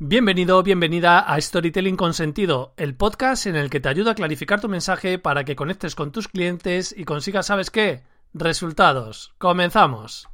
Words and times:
Bienvenido, 0.00 0.62
bienvenida 0.62 1.18
a 1.18 1.40
Storytelling 1.40 1.96
con 1.96 2.14
Sentido, 2.14 2.72
el 2.76 2.94
podcast 2.94 3.46
en 3.46 3.56
el 3.56 3.68
que 3.68 3.80
te 3.80 3.88
ayuda 3.88 4.12
a 4.12 4.14
clarificar 4.14 4.60
tu 4.60 4.68
mensaje 4.68 5.18
para 5.18 5.42
que 5.42 5.56
conectes 5.56 5.96
con 5.96 6.12
tus 6.12 6.28
clientes 6.28 6.94
y 6.96 7.04
consigas, 7.04 7.46
¿sabes 7.46 7.68
qué? 7.68 8.04
Resultados. 8.32 9.34
Comenzamos. 9.38 10.28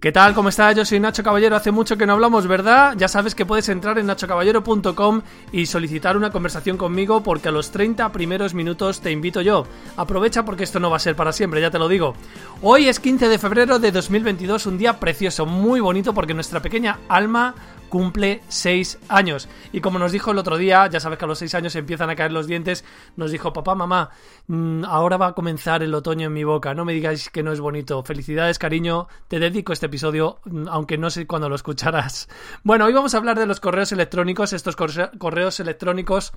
¿Qué 0.00 0.12
tal? 0.12 0.32
¿Cómo 0.32 0.48
estás? 0.48 0.74
Yo 0.74 0.86
soy 0.86 0.98
Nacho 0.98 1.22
Caballero. 1.22 1.54
Hace 1.54 1.72
mucho 1.72 1.98
que 1.98 2.06
no 2.06 2.14
hablamos, 2.14 2.46
¿verdad? 2.46 2.94
Ya 2.96 3.06
sabes 3.06 3.34
que 3.34 3.44
puedes 3.44 3.68
entrar 3.68 3.98
en 3.98 4.06
nachocaballero.com 4.06 5.20
y 5.52 5.66
solicitar 5.66 6.16
una 6.16 6.30
conversación 6.30 6.78
conmigo 6.78 7.22
porque 7.22 7.50
a 7.50 7.52
los 7.52 7.70
30 7.70 8.10
primeros 8.10 8.54
minutos 8.54 9.02
te 9.02 9.10
invito 9.10 9.42
yo. 9.42 9.66
Aprovecha 9.98 10.42
porque 10.42 10.64
esto 10.64 10.80
no 10.80 10.88
va 10.88 10.96
a 10.96 11.00
ser 11.00 11.16
para 11.16 11.34
siempre, 11.34 11.60
ya 11.60 11.70
te 11.70 11.78
lo 11.78 11.86
digo. 11.86 12.14
Hoy 12.62 12.88
es 12.88 12.98
15 12.98 13.28
de 13.28 13.38
febrero 13.38 13.78
de 13.78 13.92
2022, 13.92 14.64
un 14.64 14.78
día 14.78 14.98
precioso, 14.98 15.44
muy 15.44 15.80
bonito 15.80 16.14
porque 16.14 16.32
nuestra 16.32 16.60
pequeña 16.60 17.00
alma 17.06 17.54
cumple 17.90 18.40
6 18.48 19.00
años. 19.08 19.48
Y 19.72 19.82
como 19.82 19.98
nos 19.98 20.12
dijo 20.12 20.30
el 20.30 20.38
otro 20.38 20.56
día, 20.56 20.86
ya 20.86 21.00
sabes 21.00 21.18
que 21.18 21.26
a 21.26 21.28
los 21.28 21.38
6 21.40 21.54
años 21.56 21.76
empiezan 21.76 22.08
a 22.08 22.16
caer 22.16 22.32
los 22.32 22.46
dientes, 22.46 22.84
nos 23.16 23.30
dijo, 23.30 23.52
papá, 23.52 23.74
mamá, 23.74 24.08
mm, 24.46 24.84
ahora 24.86 25.18
va 25.18 25.26
a 25.26 25.32
comenzar 25.34 25.82
el 25.82 25.92
otoño 25.92 26.28
en 26.28 26.32
mi 26.32 26.44
boca, 26.44 26.72
no 26.72 26.86
me 26.86 26.94
digáis 26.94 27.28
que 27.28 27.42
no 27.42 27.52
es 27.52 27.60
bonito. 27.60 28.02
Felicidades, 28.02 28.58
cariño, 28.58 29.08
te 29.28 29.38
dedico 29.38 29.74
este 29.74 29.86
episodio, 29.86 30.38
mm, 30.46 30.68
aunque 30.68 30.96
no 30.96 31.10
sé 31.10 31.26
cuándo 31.26 31.50
lo 31.50 31.56
escucharás. 31.56 32.28
Bueno, 32.62 32.84
hoy 32.84 32.92
vamos 32.92 33.14
a 33.14 33.18
hablar 33.18 33.38
de 33.38 33.46
los 33.46 33.58
correos 33.58 33.90
electrónicos, 33.90 34.52
estos 34.52 34.76
correos 34.76 35.60
electrónicos 35.60 36.32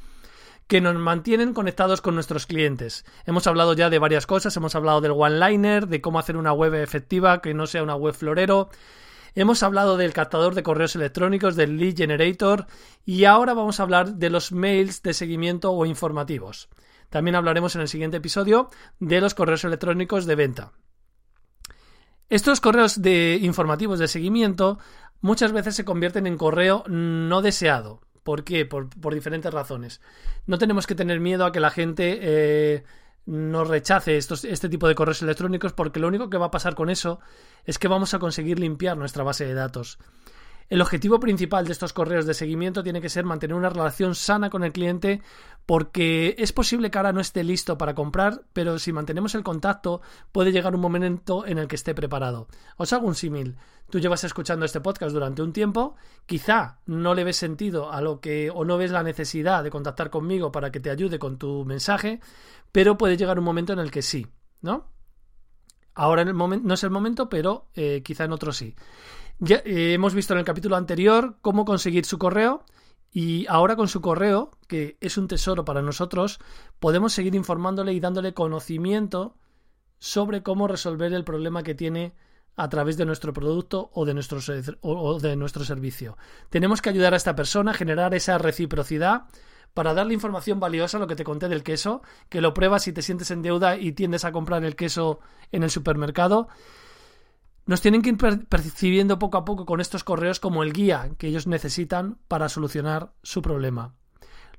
que 0.68 0.82
nos 0.82 0.96
mantienen 0.96 1.54
conectados 1.54 2.02
con 2.02 2.16
nuestros 2.16 2.46
clientes. 2.46 3.06
Hemos 3.26 3.48
hablado 3.48 3.74
ya 3.74 3.90
de 3.90 4.00
varias 4.00 4.26
cosas, 4.26 4.56
hemos 4.58 4.76
hablado 4.76 5.02
del 5.02 5.12
one-liner, 5.12 5.88
de 5.88 6.02
cómo 6.02 6.20
hacer 6.20 6.38
una 6.38 6.54
web 6.54 6.74
efectiva 6.76 7.42
que 7.42 7.54
no 7.54 7.68
sea 7.68 7.84
una 7.84 7.96
web 7.96 8.14
florero, 8.14 8.70
Hemos 9.36 9.64
hablado 9.64 9.98
del 9.98 10.14
captador 10.14 10.54
de 10.54 10.62
correos 10.62 10.96
electrónicos, 10.96 11.56
del 11.56 11.78
lead 11.78 11.96
generator 11.96 12.68
y 13.04 13.26
ahora 13.26 13.54
vamos 13.54 13.80
a 13.80 13.84
hablar 13.84 14.16
de 14.16 14.30
los 14.30 14.52
mails 14.52 15.02
de 15.02 15.14
seguimiento 15.14 15.72
o 15.72 15.86
informativos. 15.86 16.70
También 17.10 17.36
hablaremos 17.36 17.76
en 17.76 17.82
el 17.82 17.88
siguiente 17.88 18.18
episodio 18.18 18.70
de 19.00 19.22
los 19.22 19.34
correos 19.34 19.64
electrónicos 19.64 20.26
de 20.26 20.36
venta. 20.36 20.72
Estos 22.30 22.62
correos 22.62 23.02
de 23.02 23.40
informativos 23.42 24.00
de 24.00 24.08
seguimiento 24.08 24.80
muchas 25.22 25.52
veces 25.52 25.76
se 25.76 25.86
convierten 25.86 26.28
en 26.28 26.38
correo 26.38 26.84
no 26.88 27.42
deseado. 27.42 28.02
¿Por 28.24 28.44
qué? 28.44 28.66
Por, 28.66 28.90
diferentes 29.14 29.54
razones. 29.54 30.00
No 30.46 30.58
tenemos 30.58 30.88
que 30.88 30.96
tener 30.96 31.20
miedo 31.20 31.46
a 31.46 31.52
que 31.52 31.60
la 31.60 31.72
gente 31.72 32.20
eh, 32.22 32.84
nos 33.26 33.68
rechace 33.68 34.18
estos, 34.18 34.44
este 34.44 34.70
tipo 34.70 34.88
de 34.88 34.96
correos 34.96 35.22
electrónicos 35.22 35.74
porque 35.74 36.00
lo 36.00 36.08
único 36.08 36.30
que 36.30 36.38
va 36.38 36.48
a 36.48 36.52
pasar 36.52 36.76
con 36.76 36.90
eso 36.90 37.20
es 37.66 37.80
que 37.80 37.88
vamos 37.88 38.14
a 38.14 38.20
conseguir 38.20 38.60
limpiar 38.60 38.98
nuestra 38.98 39.24
base 39.24 39.46
de 39.46 39.54
datos. 39.54 39.98
El 40.74 40.82
objetivo 40.82 41.20
principal 41.20 41.68
de 41.68 41.72
estos 41.72 41.94
correos 41.94 42.26
de 42.26 42.34
seguimiento 42.34 42.82
tiene 42.82 43.00
que 43.00 43.08
ser 43.08 43.26
mantener 43.26 43.56
una 43.56 43.70
relación 43.70 44.16
sana 44.16 44.50
con 44.50 44.64
el 44.64 44.72
cliente 44.72 45.22
porque 45.68 46.34
es 46.40 46.52
posible 46.52 46.90
que 46.90 46.98
ahora 46.98 47.14
no 47.14 47.22
esté 47.22 47.44
listo 47.44 47.78
para 47.78 47.94
comprar, 47.94 48.42
pero 48.54 48.80
si 48.80 48.92
mantenemos 48.92 49.36
el 49.36 49.44
contacto 49.44 50.02
puede 50.32 50.52
llegar 50.52 50.74
un 50.74 50.82
momento 50.82 51.46
en 51.46 51.60
el 51.60 51.68
que 51.68 51.76
esté 51.76 51.94
preparado. 51.94 52.48
Os 52.76 52.92
hago 52.92 53.06
un 53.06 53.14
símil. 53.14 53.56
Tú 53.92 54.00
llevas 54.00 54.24
escuchando 54.24 54.66
este 54.66 54.82
podcast 54.82 55.14
durante 55.14 55.44
un 55.44 55.54
tiempo, 55.54 55.96
quizá 56.26 56.80
no 56.88 57.14
le 57.14 57.24
ves 57.24 57.38
sentido 57.38 57.92
a 57.92 58.02
lo 58.02 58.20
que 58.20 58.50
o 58.50 58.66
no 58.66 58.80
ves 58.80 58.90
la 58.90 59.04
necesidad 59.04 59.64
de 59.64 59.70
contactar 59.70 60.10
conmigo 60.10 60.52
para 60.52 60.72
que 60.72 60.80
te 60.80 60.90
ayude 60.90 61.20
con 61.20 61.38
tu 61.38 61.66
mensaje, 61.66 62.20
pero 62.72 62.98
puede 62.98 63.16
llegar 63.16 63.38
un 63.38 63.46
momento 63.46 63.74
en 63.74 63.80
el 63.80 63.92
que 63.92 64.02
sí, 64.02 64.26
¿no? 64.62 64.88
Ahora 65.96 66.22
en 66.22 66.28
el 66.28 66.34
momento 66.34 66.68
no 66.68 66.74
es 66.74 66.84
el 66.84 66.90
momento, 66.90 67.30
pero 67.30 67.68
eh, 67.76 68.02
quizá 68.04 68.26
en 68.26 68.32
otro 68.32 68.52
sí. 68.52 68.76
Ya, 69.40 69.58
eh, 69.66 69.94
hemos 69.94 70.14
visto 70.14 70.34
en 70.34 70.40
el 70.40 70.46
capítulo 70.46 70.76
anterior 70.76 71.38
cómo 71.42 71.66
conseguir 71.66 72.06
su 72.06 72.18
correo 72.18 72.64
y 73.12 73.46
ahora 73.48 73.76
con 73.76 73.88
su 73.88 74.02
correo, 74.02 74.52
que 74.68 74.98
es 75.00 75.18
un 75.18 75.28
tesoro 75.28 75.66
para 75.66 75.82
nosotros, 75.82 76.40
podemos 76.80 77.14
seguir 77.14 77.36
informándole 77.36 77.94
y 77.94 78.00
dándole 78.00 78.34
conocimiento 78.34 79.38
sobre 80.00 80.42
cómo 80.42 80.68
resolver 80.68 81.14
el 81.14 81.24
problema 81.24 81.64
que 81.64 81.76
tiene 81.76 82.16
a 82.56 82.70
través 82.70 82.98
de 82.98 83.06
nuestro 83.06 83.34
producto 83.34 83.90
o 83.94 84.06
de 84.06 84.14
nuestro, 84.14 84.40
o 84.82 85.20
de 85.20 85.36
nuestro 85.36 85.64
servicio. 85.64 86.18
Tenemos 86.50 86.82
que 86.82 86.90
ayudar 86.90 87.14
a 87.14 87.18
esta 87.18 87.36
persona 87.36 87.72
a 87.72 87.76
generar 87.76 88.14
esa 88.14 88.38
reciprocidad 88.38 89.24
para 89.74 89.94
darle 89.94 90.14
información 90.14 90.60
valiosa, 90.60 91.00
lo 91.00 91.08
que 91.08 91.16
te 91.16 91.24
conté 91.24 91.50
del 91.50 91.64
queso, 91.64 92.02
que 92.30 92.42
lo 92.42 92.54
pruebas 92.54 92.88
y 92.88 92.94
te 92.94 93.02
sientes 93.02 93.32
en 93.32 93.42
deuda 93.42 93.78
y 93.78 93.94
tiendes 93.94 94.26
a 94.26 94.32
comprar 94.32 94.64
el 94.64 94.76
queso 94.76 95.20
en 95.52 95.64
el 95.64 95.70
supermercado. 95.70 96.48
Nos 97.66 97.82
tienen 97.82 98.02
que 98.02 98.10
ir 98.10 98.18
percibiendo 98.48 99.20
poco 99.20 99.38
a 99.38 99.46
poco 99.46 99.66
con 99.66 99.80
estos 99.80 100.04
correos 100.04 100.40
como 100.40 100.64
el 100.64 100.74
guía 100.74 101.12
que 101.18 101.28
ellos 101.28 101.48
necesitan 101.48 102.18
para 102.28 102.50
solucionar 102.50 103.14
su 103.24 103.42
problema. 103.42 103.94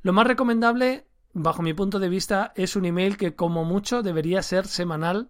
Lo 0.02 0.12
más 0.12 0.26
recomendable, 0.26 1.06
bajo 1.32 1.62
mi 1.62 1.74
punto 1.74 1.98
de 1.98 2.08
vista, 2.08 2.52
es 2.56 2.76
un 2.76 2.86
email 2.86 3.16
que 3.16 3.36
como 3.36 3.64
mucho 3.64 4.02
debería 4.02 4.42
ser 4.42 4.66
semanal 4.66 5.28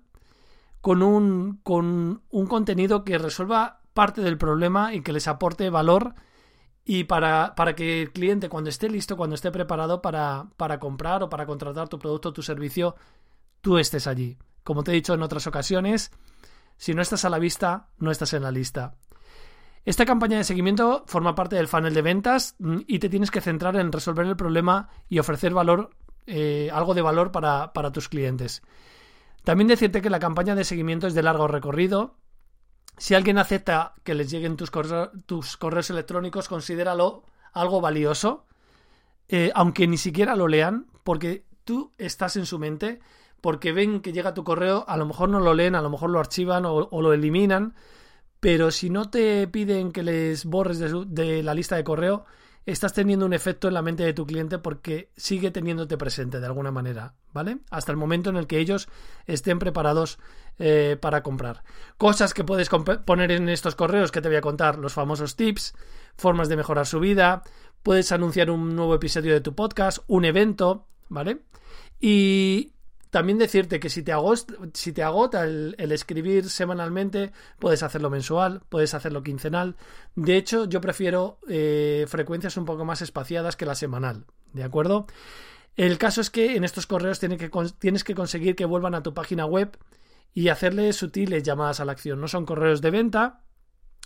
con 0.80 1.02
un, 1.02 1.60
con 1.62 2.22
un 2.30 2.46
contenido 2.46 3.04
que 3.04 3.18
resuelva 3.18 3.80
parte 3.92 4.20
del 4.20 4.38
problema 4.38 4.94
y 4.94 5.02
que 5.02 5.12
les 5.12 5.28
aporte 5.28 5.68
valor 5.70 6.14
y 6.84 7.04
para, 7.04 7.54
para, 7.54 7.74
que 7.74 8.02
el 8.02 8.12
cliente 8.12 8.48
cuando 8.48 8.70
esté 8.70 8.88
listo, 8.88 9.16
cuando 9.16 9.34
esté 9.34 9.50
preparado 9.50 10.02
para, 10.02 10.46
para 10.56 10.78
comprar 10.78 11.22
o 11.22 11.30
para 11.30 11.46
contratar 11.46 11.88
tu 11.88 11.98
producto 11.98 12.28
o 12.28 12.32
tu 12.32 12.42
servicio, 12.42 12.94
tú 13.60 13.78
estés 13.78 14.06
allí. 14.06 14.36
Como 14.62 14.82
te 14.82 14.90
he 14.90 14.94
dicho 14.94 15.14
en 15.14 15.22
otras 15.22 15.46
ocasiones, 15.46 16.10
si 16.76 16.94
no 16.94 17.02
estás 17.02 17.24
a 17.24 17.30
la 17.30 17.38
vista, 17.38 17.88
no 17.98 18.10
estás 18.10 18.34
en 18.34 18.42
la 18.42 18.50
lista. 18.50 18.96
Esta 19.84 20.06
campaña 20.06 20.38
de 20.38 20.44
seguimiento 20.44 21.04
forma 21.06 21.34
parte 21.34 21.56
del 21.56 21.68
funnel 21.68 21.94
de 21.94 22.02
ventas 22.02 22.56
mm, 22.58 22.80
y 22.86 22.98
te 22.98 23.08
tienes 23.08 23.30
que 23.30 23.40
centrar 23.40 23.76
en 23.76 23.92
resolver 23.92 24.26
el 24.26 24.36
problema 24.36 24.88
y 25.08 25.18
ofrecer 25.18 25.52
valor, 25.52 25.90
eh, 26.26 26.70
algo 26.72 26.94
de 26.94 27.02
valor 27.02 27.32
para, 27.32 27.72
para 27.72 27.92
tus 27.92 28.08
clientes. 28.08 28.62
También 29.42 29.68
decirte 29.68 30.00
que 30.00 30.08
la 30.08 30.18
campaña 30.18 30.54
de 30.54 30.64
seguimiento 30.64 31.06
es 31.06 31.14
de 31.14 31.22
largo 31.22 31.48
recorrido 31.48 32.16
si 32.96 33.14
alguien 33.14 33.38
acepta 33.38 33.94
que 34.02 34.14
les 34.14 34.30
lleguen 34.30 34.56
tus, 34.56 34.70
correos 34.70 35.90
electrónicos, 35.90 36.48
considéralo 36.48 37.24
algo 37.52 37.80
valioso, 37.80 38.46
eh, 39.28 39.50
aunque 39.54 39.86
ni 39.86 39.96
siquiera 39.96 40.36
lo 40.36 40.48
lean, 40.48 40.86
porque 41.02 41.44
tú 41.64 41.92
estás 41.98 42.36
en 42.36 42.46
su 42.46 42.58
mente, 42.58 43.00
porque 43.40 43.72
ven 43.72 44.00
que 44.00 44.12
llega 44.12 44.34
tu 44.34 44.44
correo, 44.44 44.84
a 44.86 44.96
lo 44.96 45.06
mejor 45.06 45.28
no 45.28 45.40
lo 45.40 45.54
leen, 45.54 45.74
a 45.74 45.82
lo 45.82 45.90
mejor 45.90 46.10
lo 46.10 46.20
archivan 46.20 46.64
o, 46.66 46.88
lo 46.90 47.12
eliminan, 47.12 47.74
pero 48.40 48.70
si 48.70 48.90
no 48.90 49.10
te 49.10 49.46
piden 49.48 49.92
que 49.92 50.02
les 50.02 50.44
borres 50.44 50.78
de 50.78 51.42
la 51.42 51.54
lista 51.54 51.76
de 51.76 51.84
correo, 51.84 52.24
estás 52.66 52.92
teniendo 52.92 53.26
un 53.26 53.32
efecto 53.32 53.68
en 53.68 53.74
la 53.74 53.82
mente 53.82 54.04
de 54.04 54.14
tu 54.14 54.26
cliente 54.26 54.58
porque 54.58 55.10
sigue 55.16 55.50
teniéndote 55.50 55.98
presente 55.98 56.40
de 56.40 56.46
alguna 56.46 56.70
manera, 56.70 57.14
¿vale? 57.32 57.58
Hasta 57.70 57.92
el 57.92 57.98
momento 57.98 58.30
en 58.30 58.36
el 58.36 58.46
que 58.46 58.58
ellos 58.58 58.88
estén 59.26 59.58
preparados 59.58 60.18
eh, 60.58 60.96
para 61.00 61.22
comprar. 61.22 61.62
Cosas 61.98 62.32
que 62.34 62.44
puedes 62.44 62.68
poner 62.68 63.32
en 63.32 63.48
estos 63.48 63.74
correos 63.74 64.12
que 64.12 64.20
te 64.20 64.28
voy 64.28 64.36
a 64.36 64.42
contar, 64.42 64.78
los 64.78 64.92
famosos 64.92 65.36
tips, 65.36 65.74
formas 66.16 66.48
de 66.48 66.56
mejorar 66.56 66.86
su 66.86 67.00
vida, 67.00 67.42
puedes 67.82 68.12
anunciar 68.12 68.50
un 68.50 68.74
nuevo 68.74 68.94
episodio 68.94 69.32
de 69.32 69.40
tu 69.40 69.54
podcast, 69.54 69.98
un 70.06 70.24
evento, 70.24 70.86
¿vale? 71.08 71.42
Y, 72.00 72.73
también 73.14 73.38
decirte 73.38 73.78
que 73.78 73.90
si 73.90 74.02
te, 74.02 74.10
agota 74.10 75.44
el, 75.44 75.92
escribir 75.92 76.50
semanalmente, 76.50 77.30
puedes 77.60 77.84
hacerlo 77.84 78.10
mensual, 78.10 78.62
puedes 78.68 78.92
hacerlo 78.92 79.22
quincenal. 79.22 79.76
De 80.16 80.36
hecho, 80.36 80.64
yo 80.64 80.80
prefiero 80.80 81.38
eh, 81.48 82.06
frecuencias 82.08 82.56
un 82.56 82.64
poco 82.64 82.84
más 82.84 83.02
espaciadas 83.02 83.54
que 83.54 83.66
la 83.66 83.76
semanal, 83.76 84.26
¿de 84.52 84.64
acuerdo? 84.64 85.06
El 85.76 85.96
caso 85.96 86.22
es 86.22 86.28
que 86.28 86.56
en 86.56 86.64
estos 86.64 86.88
correos 86.88 87.20
tienes 87.20 87.38
que, 87.38 87.52
tienes 87.78 88.02
que 88.02 88.16
conseguir 88.16 88.56
que 88.56 88.64
vuelvan 88.64 88.96
a 88.96 89.04
tu 89.04 89.14
página 89.14 89.46
web 89.46 89.78
y 90.32 90.48
hacerles 90.48 90.96
sutiles 90.96 91.44
llamadas 91.44 91.78
a 91.78 91.84
la 91.84 91.92
acción. 91.92 92.20
No 92.20 92.26
son 92.26 92.44
correos 92.44 92.80
de 92.80 92.90
venta, 92.90 93.44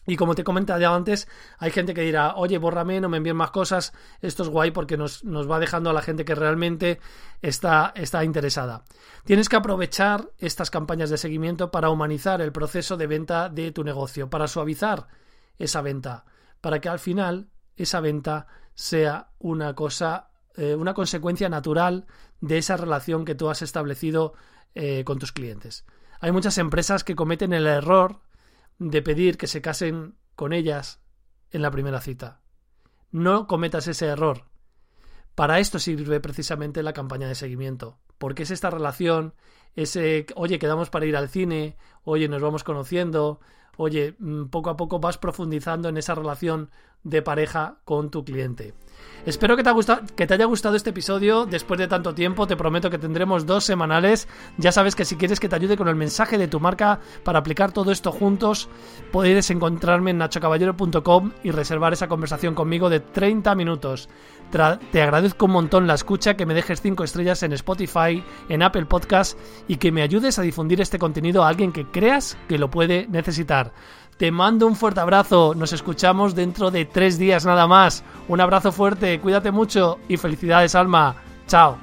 y 0.08 0.16
como 0.16 0.34
te 0.34 0.43
comentaba 0.43 0.96
antes, 0.96 1.28
hay 1.58 1.70
gente 1.70 1.93
que 1.93 2.00
dirá, 2.00 2.34
oye, 2.37 2.56
bórrame, 2.56 2.99
no 2.99 3.10
me 3.10 3.19
envíen 3.19 3.37
más 3.37 3.50
cosas, 3.50 3.93
esto 4.22 4.43
es 4.43 4.49
guay 4.49 4.70
porque 4.70 4.96
nos, 4.96 5.22
nos 5.22 5.49
va 5.50 5.58
dejando 5.58 5.90
a 5.90 5.93
la 5.93 6.00
gente 6.00 6.25
que 6.25 6.34
realmente 6.34 6.99
está, 7.43 7.93
está 7.94 8.25
interesada. 8.25 8.84
Tienes 9.26 9.50
que 9.50 9.56
aprovechar 9.56 10.31
estas 10.38 10.70
campañas 10.70 11.10
de 11.10 11.19
seguimiento 11.19 11.70
para 11.70 11.90
humanizar 11.90 12.40
el 12.40 12.52
proceso 12.52 12.96
de 12.96 13.06
venta 13.06 13.50
de 13.50 13.70
tu 13.70 13.84
negocio, 13.84 14.31
para 14.31 14.49
suavizar 14.49 15.08
esa 15.58 15.82
venta, 15.82 16.25
para 16.62 16.81
que 16.81 16.88
al 16.88 17.00
final 17.00 17.50
esa 17.76 18.00
venta 18.00 18.46
sea 18.75 19.28
una 19.38 19.75
cosa, 19.75 20.31
eh, 20.56 20.75
una 20.75 20.94
consecuencia 20.94 21.50
natural 21.50 22.06
de 22.40 22.56
esa 22.56 22.78
relación 22.78 23.26
que 23.26 23.34
tú 23.34 23.50
has 23.50 23.60
establecido 23.60 24.32
eh, 24.75 25.05
con 25.05 25.19
tus 25.19 25.32
clientes. 25.32 25.84
Hay 26.19 26.32
muchas 26.32 26.56
empresas 26.56 27.05
que 27.05 27.14
cometen 27.14 27.52
el 27.52 27.66
error 27.66 28.22
de 28.78 29.02
pedir 29.02 29.36
que 29.36 29.46
se 29.46 29.60
casen 29.60 30.16
con 30.34 30.52
ellas 30.52 31.00
en 31.50 31.62
la 31.62 31.70
primera 31.70 32.00
cita. 32.00 32.40
No 33.10 33.46
cometas 33.46 33.88
ese 33.88 34.06
error. 34.06 34.44
Para 35.34 35.60
esto 35.60 35.78
sirve 35.78 36.20
precisamente 36.20 36.82
la 36.82 36.92
campaña 36.92 37.28
de 37.28 37.34
seguimiento, 37.34 37.98
porque 38.19 38.42
es 38.42 38.50
esta 38.50 38.70
relación, 38.70 39.34
ese, 39.76 40.26
oye, 40.34 40.58
quedamos 40.58 40.90
para 40.90 41.06
ir 41.06 41.16
al 41.16 41.28
cine, 41.28 41.76
oye, 42.02 42.28
nos 42.28 42.42
vamos 42.42 42.64
conociendo, 42.64 43.40
oye, 43.78 44.14
mm, 44.19 44.46
poco 44.46 44.69
a 44.69 44.76
poco 44.76 45.00
vas 45.00 45.16
profundizando 45.16 45.88
en 45.88 45.96
esa 45.96 46.14
relación 46.14 46.70
de 47.04 47.22
pareja 47.22 47.76
con 47.84 48.10
tu 48.10 48.25
cliente. 48.25 48.75
Espero 49.26 49.56
que 49.56 49.62
te, 49.62 49.70
que 50.16 50.26
te 50.26 50.34
haya 50.34 50.46
gustado 50.46 50.75
este 50.75 50.90
episodio 50.90 51.44
después 51.44 51.78
de 51.78 51.86
tanto 51.86 52.14
tiempo. 52.14 52.46
Te 52.46 52.56
prometo 52.56 52.88
que 52.88 52.98
tendremos 52.98 53.46
dos 53.46 53.64
semanales. 53.64 54.26
Ya 54.56 54.72
sabes 54.72 54.94
que 54.94 55.04
si 55.04 55.16
quieres 55.16 55.38
que 55.38 55.48
te 55.48 55.56
ayude 55.56 55.76
con 55.76 55.88
el 55.88 55.96
mensaje 55.96 56.38
de 56.38 56.48
tu 56.48 56.60
marca 56.60 57.00
para 57.25 57.40
aplicar 57.40 57.72
todo 57.72 57.92
esto 57.92 58.10
juntos, 58.10 58.69
puedes 59.12 59.50
encontrarme 59.50 60.12
en 60.12 60.19
nachocaballero.com 60.19 61.32
y 61.42 61.50
reservar 61.50 61.92
esa 61.92 62.08
conversación 62.08 62.54
conmigo 62.54 62.88
de 62.88 63.00
30 63.00 63.54
minutos. 63.54 64.08
te 64.92 65.02
agradezco 65.02 65.46
un 65.46 65.52
montón 65.52 65.86
la 65.86 65.94
escucha, 65.94 66.34
que 66.34 66.46
me 66.46 66.54
dejes 66.54 66.81
5 66.81 67.04
estrellas 67.04 67.42
en 67.42 67.52
Spotify, 67.52 68.24
en 68.48 68.62
Apple 68.62 68.86
Podcast 68.86 69.38
y 69.66 69.76
que 69.76 69.92
me 69.92 70.02
ayudes 70.02 70.38
a 70.38 70.42
difundir 70.42 70.81
este 70.81 70.98
contenido 70.98 71.44
a 71.44 71.48
alguien 71.48 71.72
que 71.72 71.86
creas 71.86 72.38
que 72.48 72.58
lo 72.58 72.70
puede 72.70 73.06
necesitar. 73.08 73.68
Te 74.17 74.32
mando 74.32 74.67
un 74.67 74.75
fuerte 74.75 75.00
abrazo. 75.00 75.55
Nos 75.55 75.73
escuchamos 75.73 76.35
dentro 76.35 76.70
de 76.70 76.85
tres 76.85 77.19
días 77.19 77.47
nada 77.47 77.67
más. 77.67 78.03
Un 78.26 78.41
abrazo 78.41 78.73
fuerte, 78.73 79.20
cuídate 79.20 79.53
mucho 79.53 79.99
y 80.09 80.17
felicidades, 80.17 80.75
Alma. 80.75 81.15
Chao. 81.47 81.79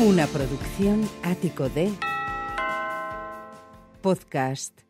Una 0.00 0.26
producción 0.26 1.08
ático 1.24 1.68
de 1.68 1.92
podcast 4.00 4.87